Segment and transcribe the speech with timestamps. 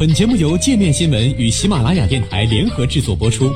[0.00, 3.52] 本节目由界面新闻与喜马拉雅电台联合制作播出。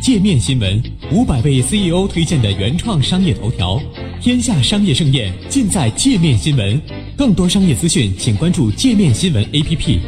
[0.00, 0.82] 界面新闻
[1.12, 3.78] 五百位 CEO 推荐的原创商业头条，
[4.18, 6.80] 天下商业盛宴尽在界面新闻。
[7.18, 9.98] 更多商业资讯，请关注界面新闻 APP。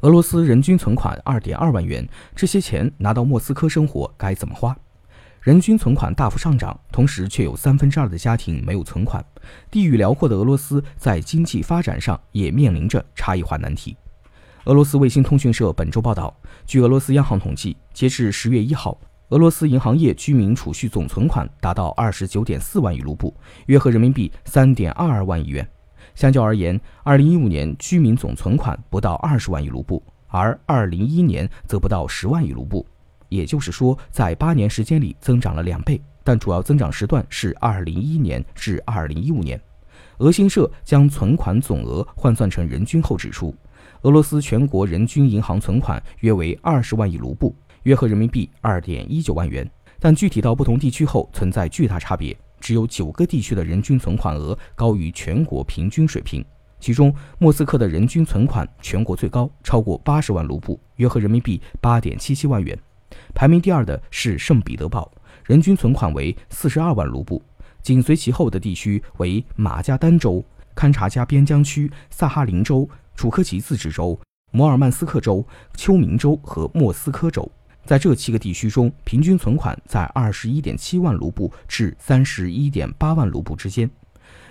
[0.00, 4.74] 俄罗斯人均存款二点二万元，这些钱拿到莫斯科生活该怎么花？
[5.42, 9.24] 人均存款大幅上涨，同时却有三分之二的家庭没有存款。
[9.72, 13.96] 地域辽阔的俄罗斯在经济发展上也面临着差异化难题。
[14.66, 16.32] 俄罗斯卫星通讯社本周报道，
[16.64, 18.96] 据俄罗斯央行统计，截至十月一号，
[19.30, 25.68] 俄罗斯银行业居民储蓄总存款达到二十九点四万亿卢布，约合人民币三点二二万亿元。
[26.14, 32.86] 相较而言，二零一五年居民总存款不到二十万亿卢布，而二零一一年则不到十万亿卢布。
[33.32, 39.60] 也就是说，在八年时间里增长了两倍，但主要增长时段是二零一一年至二零一五年。
[40.18, 43.54] 俄新社将存款总额换算成人均后指出，
[44.02, 49.68] 俄罗斯全国人均银行存款约为二十万亿卢布，约合人民币二点一九万元。
[49.98, 56.44] 但具体到不同地区后，存在巨大差别，只有九个地区的人均存款额高于全国平均水平。
[56.78, 62.76] 其中，莫斯科的人均存款全国最高，超过八十万卢布，约合人民币八点七七万元。
[63.34, 65.10] 排名第二的是圣彼得堡，
[65.44, 67.42] 人均存款为四十二万卢布。
[67.82, 74.16] 紧随其后的地区为马加丹州、堪察加边疆区、萨哈林州、楚科奇自治州、
[74.52, 77.50] 摩尔曼斯克州、丘明州和莫斯科州。
[77.84, 83.90] 在这七个地区中，平均存款在二十一点七万卢布至三十一点八万卢布之间。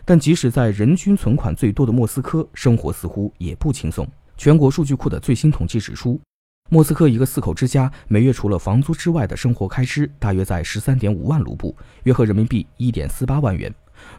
[0.03, 4.05] 但即使在人均存款最多的莫斯科，生活似乎也不轻松。
[4.35, 6.19] 全国数据库的最新统计指出。
[6.73, 13.69] 莫斯科一个四口之家每月除了房租之外的生活开支大约在十三点五万卢布，约合人民币一点四八万元。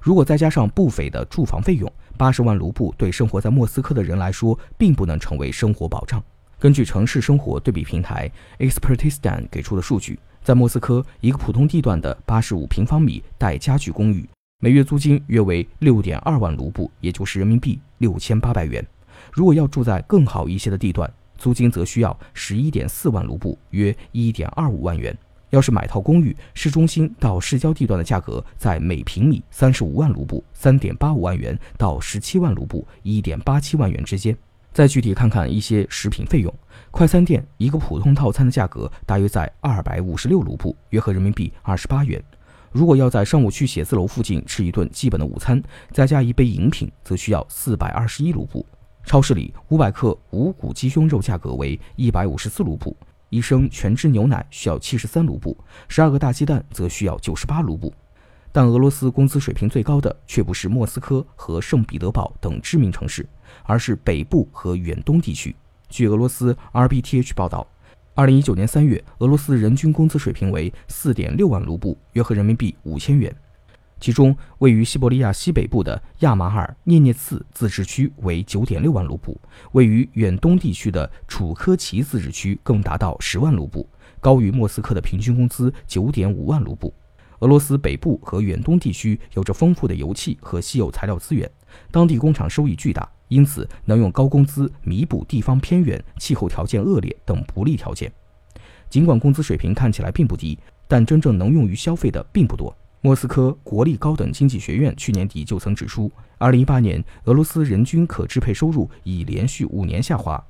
[0.02, 6.22] 如果再加上不菲的住房费用，八十万卢布对生活在莫斯科的人来说并不能成为生活保障。
[6.58, 14.28] 根据城市生活对比平台 Expertistan 给出的数据，在莫斯科一个普通地段的八十五平方米带家具公寓，
[14.60, 18.86] 每月租金约为六点二万卢布，也就是人民币六千八百元。
[19.32, 21.10] 如果要住在更好一些的地段，
[21.42, 25.12] 租金则需要十一点四万卢布，约一点二五万元。
[25.50, 34.38] 要是买套公寓，市中心到市郊地段的价格在每平米三十五万卢布（三点八五万元）到十七万卢布（一点八七万元）之间。
[34.72, 36.54] 再具体看看一些食品费用，
[36.92, 42.22] 快餐店一个普通套餐的价格大约在二百五十六卢布，约合人民币二十八元。
[42.70, 45.60] 如果要在商务区写字楼附近吃一顿基本的午餐，
[45.90, 48.64] 再加一杯饮品，则需要四百二十一卢布。
[49.04, 52.96] 超市里五百克无骨鸡胸肉价格为一百五十四卢布，
[53.28, 55.56] 一升全脂牛奶需要七十三卢布，
[55.88, 57.92] 十二个大鸡蛋则需要九十八卢布。
[58.52, 63.26] 但俄罗斯工资水平最高的却不是莫斯科和圣彼得堡等知名城市，
[63.64, 65.54] 而是北部和远东地区。
[65.88, 67.66] 据俄罗斯 RBTH 报道，
[68.14, 73.34] 二零一九年三月，俄罗斯人均工资水平为四点六万卢布，约合人民币五千元。
[74.02, 79.40] 其中，位于西伯利亚西北部的亚马尔涅涅茨自治区为九点六万卢布，
[79.74, 86.92] 位于远东地区的楚科奇自治区更达到十万卢布，高于莫斯科的平均工资九点五万卢布。
[87.38, 91.48] 俄罗斯北部和远东地区有着丰富的油气和稀有材料资源，
[91.92, 98.12] 当地工厂收益巨大，因此能用高工资弥补地方偏远、气候条件恶劣等不利条件。
[98.90, 100.58] 尽管工资水平看起来并不低，
[100.88, 102.76] 但真正能用于消费的并不多。
[103.04, 106.08] 莫斯科国立高等经济学院去年底就曾指出
[106.38, 110.40] ，2018年俄罗斯人均可支配收入已连续五年下滑，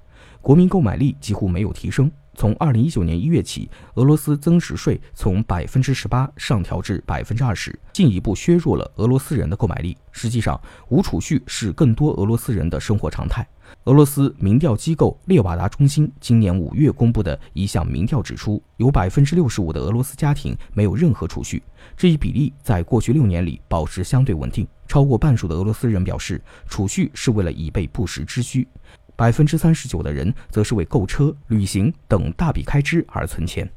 [0.43, 2.13] 国民购买力几乎没有提升。
[2.35, 9.97] 从2019年1月起，俄罗斯增值税从百分之十八上调至百分之二十，进一步削弱了俄罗斯人的购买力。
[10.11, 13.49] 实际上，无储蓄是更多俄罗斯人的生活常态。
[13.85, 21.63] 俄罗斯民调机构列瓦达中心今年五月公布的一项民调指出，有百分之六十五的俄罗斯家庭没有任何储蓄，
[21.97, 24.67] 这一比例在过去六年里保持相对稳定。
[24.87, 28.69] 超过半数的俄罗斯人表示，储蓄是为了以备不时之需，
[29.17, 33.73] 百分之三十九的人则是为购车、旅行等大笔开支而存钱。